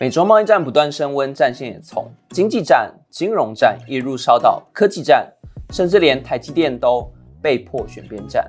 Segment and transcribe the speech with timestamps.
[0.00, 5.28] 美洲贸易战不断升温，战线也从经济战、金融战一路烧到科技战，
[5.70, 8.48] 甚至连台积电都被迫选边站。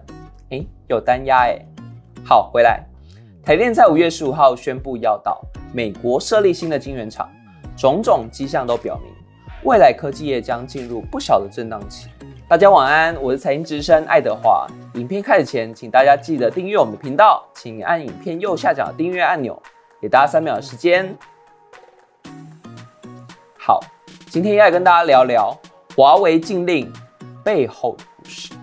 [0.51, 1.65] 诶，有单压诶。
[2.23, 2.85] 好，回来，
[3.43, 5.41] 台电在五月十五号宣布要到
[5.73, 7.27] 美国设立新的晶圆厂，
[7.75, 9.11] 种种迹象都表明，
[9.63, 12.09] 未来科技业将进入不小的震荡期。
[12.47, 14.67] 大家晚安，我是财经之声爱德华。
[14.93, 19.59] 影片开始前，请大家记得订阅我们的频道，请按影片右下角的订阅按钮，
[19.99, 21.17] 给大家三秒的时间。
[23.61, 23.81] 好，
[24.29, 25.53] 今天要跟大家聊聊
[25.93, 26.89] 华为禁令
[27.43, 28.53] 背后的故事。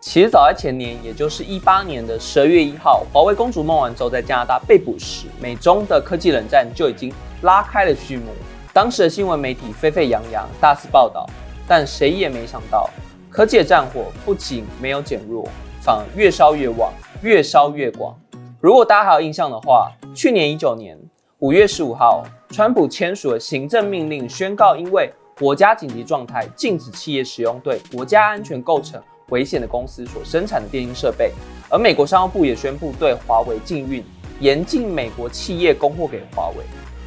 [0.00, 8.32] 其实早在前年，也就是一八年的十二月一号，华为公主梦完之后，在加拿大被捕时，美中的科技冷战就已经拉开了序幕。
[8.72, 11.28] 当时的新闻媒体沸沸扬扬，大肆报道。
[11.68, 12.88] 但谁也没想到，
[13.28, 15.46] 科技的战火不仅没有减弱，
[15.82, 18.18] 反而越烧越旺，越烧越广。
[18.62, 20.98] 如果大家还有印象的话，去年一九年
[21.44, 31.32] 五月十五号，川普签署了行政命令，宣告因为国家紧急状态，禁止企业使用对国家安全构成危险的公司所生产的电信设备。
[31.68, 34.02] 而美国商务部也宣布对华为禁运，
[34.40, 36.64] 严禁美国企业供货给华为。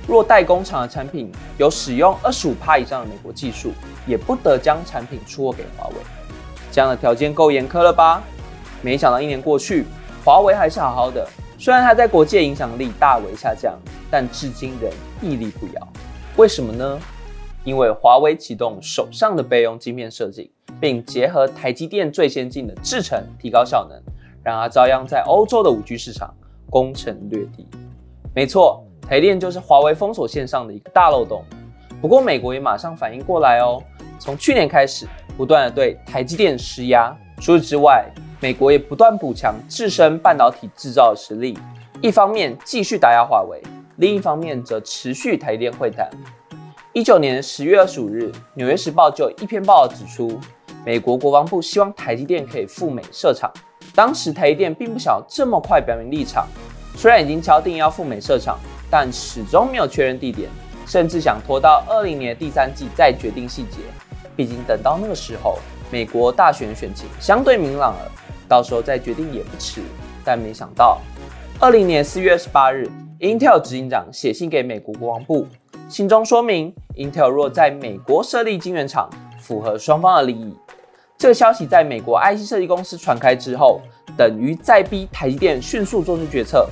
[0.07, 3.71] 若代工厂的产品有使用二十五帕以上的美国技术，
[4.05, 5.95] 也不得将产品出货给华为。
[6.71, 8.21] 这样的条件够严苛了吧？
[8.83, 9.87] 没想到一年过去，
[10.23, 11.27] 华为还是好好的。
[11.57, 13.75] 虽然它在国际影响力大为下降，
[14.09, 14.91] 但至今仍
[15.21, 15.87] 屹立不摇。
[16.35, 16.99] 为什么呢？
[17.63, 24.01] 因为华为启动手上的备用晶片设计，并结合台积电最先进的制程，提高效能，
[24.43, 26.33] 然而照样在欧洲的五 G 市场
[26.69, 27.67] 攻城略地。
[28.33, 28.83] 没错。
[29.09, 31.41] 台电就是华为封锁线上的一个大漏洞，
[32.01, 33.81] 不过美国也马上反应过来哦，
[34.19, 37.17] 从去年开始不断的对台积电施压。
[37.39, 38.05] 除此之外，
[38.41, 41.57] 美国也不断补强自身半导体制造的实力，
[42.01, 43.63] 一方面继续打压华为，
[43.97, 46.09] 另一方面则持续台电会谈。
[46.93, 50.39] 一九年十月二十五日，《纽约时报》就一篇报道指出，
[50.85, 53.51] 美国国防部希望台积电可以赴美设厂，
[53.93, 56.47] 当时台积电并不想这么快表明立场，
[56.95, 58.57] 虽然已经敲定要赴美设厂。
[58.89, 60.49] 但始终没有确认地点，
[60.85, 63.79] 甚至想拖到二零年第三季再决定细节。
[64.33, 65.59] 毕竟等到那个时候，
[65.91, 68.11] 美国大选选情相对明朗了，
[68.47, 69.81] 到时候再决定也不迟。
[70.23, 71.01] 但没想到，
[71.59, 72.89] 二零年四月二十八日
[73.19, 75.47] ，Intel 执行长写信给美国国防部，
[75.89, 80.55] 信中说明，Intel 若在美国设立晶圆厂，符合双方的利益。
[81.17, 83.81] 这个消息在美国 IC 设计公司传开之后，
[84.15, 86.69] 等于在逼台积电迅速做出决策。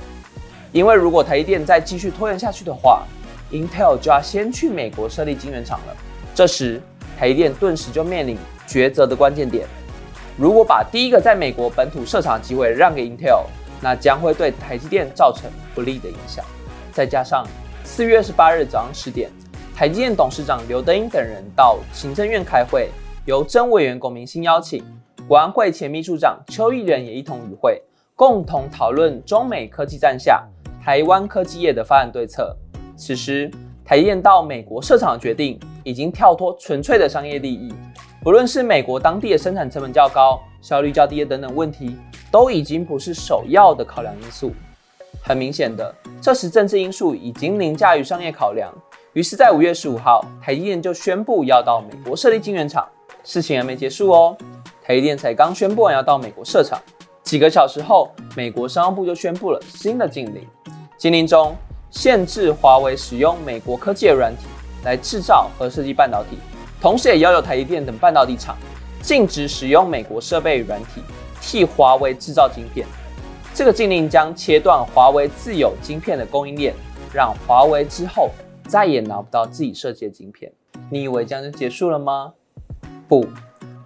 [0.72, 3.04] 因为如果台积电再继续拖延下去的话
[3.50, 5.96] ，Intel 就要先去美国设立晶圆厂了。
[6.34, 6.80] 这时，
[7.18, 8.36] 台积电顿时就面临
[8.68, 9.66] 抉择的关键点。
[10.36, 13.44] 如果把第一个在美国本土设厂机会让给 Intel，
[13.80, 16.44] 那将会对台积电造成不利的影响。
[16.92, 17.46] 再加上
[17.84, 19.30] 四月二十八日早上十点，
[19.74, 22.88] 台积电董事长刘德英等人到行政院开会，
[23.24, 24.84] 由真委员龚明鑫邀请，
[25.28, 27.82] 国安会前秘书长邱毅仁也一同与会，
[28.14, 30.42] 共同讨论中美科技战下。
[30.82, 32.56] 台湾科技业的发展对策。
[32.96, 33.50] 此时，
[33.84, 37.74] 台电到美国设厂的决定已经跳脱纯粹的商业利益，
[38.26, 41.96] 不论是美国当地的生产成本较高、效率较低等等问题，
[42.28, 44.52] 都已经不是首要的考量因素。
[45.22, 48.68] 很明显的，这时政治因素已经凌驾于商业考量。
[49.12, 52.84] 于是，在五月十五号，台积电就宣布要到美国设立晶圆厂。
[53.22, 54.36] 事情还没结束哦，
[54.82, 56.82] 台积电才刚宣布要到美国设厂，
[57.22, 60.44] 几个小时后，美国商务部就宣布了新的禁令。
[60.98, 61.54] 禁令中
[61.92, 64.46] 限制华为使用美国科技的软体
[64.84, 66.36] 来制造和设计半导体，
[66.80, 68.56] 同时也要求台积电等半导体厂
[69.02, 71.02] 禁止使用美国设备与软体
[71.40, 72.86] 替华为制造晶片。
[73.54, 76.74] 这个禁令将切断华为自有晶片的供应链，
[77.12, 78.30] 让华为之后
[78.68, 80.52] 再也拿不到自己设计的晶片。
[80.90, 82.32] 你以为这样就结束了吗？
[83.08, 83.26] 不，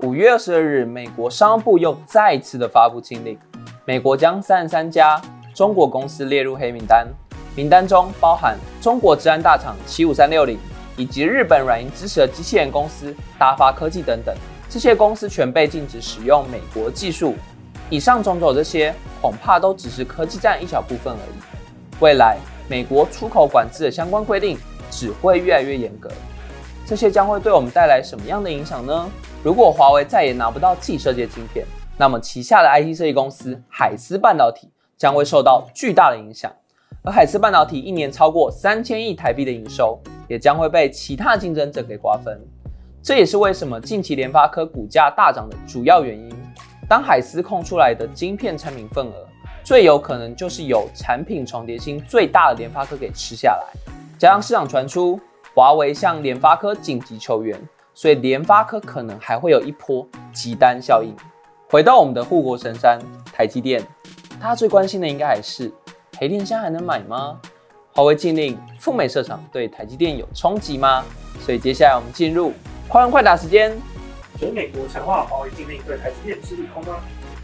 [0.01, 3.39] 五月二十二日，美国商务部又再次的发布禁令，
[3.84, 5.21] 美国将三十三家。
[5.53, 7.07] 中国公司列入黑名单，
[7.54, 10.59] 名单中包含中国治安大厂七五三六零
[11.00, 14.34] 以及日本软银支持的机器人公司达发科技等等，
[14.68, 17.34] 这些公司全被禁止使用美国技术。
[17.88, 22.00] 以上种种这些，恐怕都只是科技战一小部分而已。
[22.00, 22.36] 未来
[22.68, 24.58] 美国出口管制的相关规定
[24.91, 26.10] 只会越来越严格，
[26.84, 29.10] 这些将会对我们带来什么样的影响呢？
[29.42, 31.64] 如果华为再也拿不到自己设计的晶片，
[31.97, 34.68] 那么旗下的 IT 设计公司海思半导体。
[35.00, 36.52] 将会受到巨大的影响，
[37.02, 39.98] 而海思半导体一年超过三千亿台币的营收，
[40.30, 42.41] 也将会被其他竞争者给瓜分。
[43.03, 46.32] 这也是为什么近期联发科股价大涨的主要原因。
[46.88, 49.27] 当海思空出来的晶片产品份额，
[49.65, 53.92] 最有可能就是由产品重叠性最大的联发科给吃下来。
[54.16, 55.18] 加上市场传出
[55.53, 57.60] 华为向联发科紧急求援，
[57.92, 61.12] 所以联发科可能还会有一波急单效应。
[61.68, 63.00] 回到我们的护国神山
[63.33, 63.83] 台积电，
[64.41, 65.72] 大家最关心的应该还是
[66.18, 67.41] 黑电箱还能买吗？
[67.92, 71.04] 华为禁令赴美设厂对台积电有冲击吗？
[71.45, 72.53] 所以接下来我们进入
[72.87, 73.77] 快问快答时间。
[74.39, 77.01] 全美国强化华为禁令对台积电是利空吗？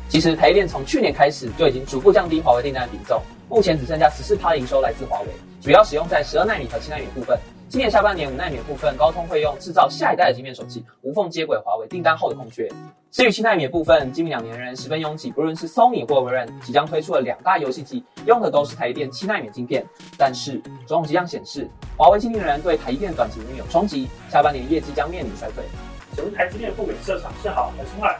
[0.08, 5.26] 其实台积电从去年开始就已经逐步降低华为订单的比重，目前只剩下十四趴营收来自华为，
[5.60, 7.36] 主要使用在十二纳米和七纳米部分。
[7.68, 12.70] 今年下半年五纳米部分，高通会用制造下一代的晶片手机，无缝接轨华为订单后的空缺。
[13.10, 19.84] 至于七纳米部分，今明两年仍然十分拥挤，不论是 Sony 或微软，即将推出的两大游戏机，用的都是台积电七纳米晶片。
[20.16, 25.64] 但是种种迹象显示，华为禁令仍然对台积电短期内有冲击，下半年业绩将面临衰退。
[26.14, 28.16] 请问台积电赴美设厂是好还是坏？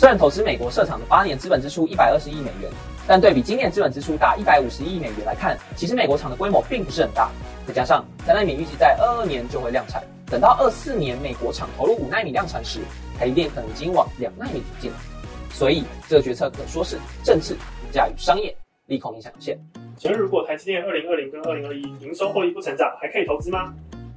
[0.00, 2.72] 虽然投资美国设厂的八年资本支出一百二十亿美元，
[3.06, 7.30] 但对比今年资本支出达一百五十亿美元来看，其实美国厂的规模并不是很大。
[7.66, 12.80] 再加上三纳米预计在二二年就会量产，等到二四年美国厂投入五纳米量产时，
[13.18, 14.96] 台积电可能已经往两纳米挺进了。
[15.50, 18.56] 所以这个决策可说是政治股价与商业，
[18.86, 19.58] 利空影响有限。
[19.98, 23.70] 请问如果台积电二零二零跟二零二一营收获利不成长，还可以投资吗？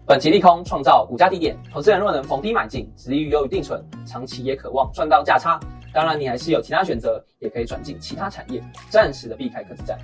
[0.06, 5.60] 本期利空创造股价低点，投资人若能逢低买进，值利率优于定存，长期也渴望赚到价差。
[5.94, 9.96] 当然，你还是有其他选择，也可以转进其他产业，暂时的避开科技战。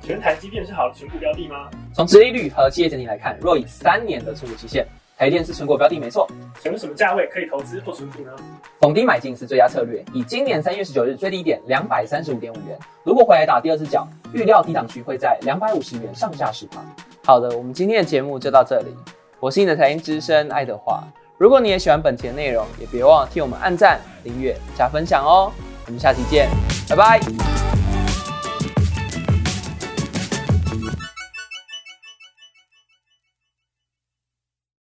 [0.00, 1.70] 请问台积电是好的存股标的吗？
[1.94, 4.84] 从殖利率和企业整体来看，若以三年的存股期限，
[5.16, 6.28] 台电是存股标的没错。
[6.60, 8.32] 请问什么价位可以投资或存股呢？
[8.80, 10.04] 逢低买进是最佳策略。
[10.12, 16.84] 以今年三月十九日最低点两百三十五点五元，如果回来打第二只脚，预料低档区会在两百五十元上下市场。
[17.24, 18.92] 好的，我们今天的节目就到这里。
[19.38, 21.04] 我是你的财经之声爱德华。
[21.38, 25.52] 如果你也喜欢本期的内容，也别忘了替我们按赞、订阅、加分享哦。
[25.86, 26.50] 我们下期见，
[26.88, 27.57] 拜拜。